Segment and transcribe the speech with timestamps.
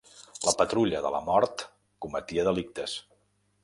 [0.47, 1.65] La Patrulla de la Mort
[2.07, 3.01] cometia delictes.